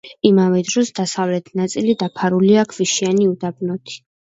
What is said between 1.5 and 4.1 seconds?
ნაწილი დაფარულია ქვიშიანი უდაბნოთი.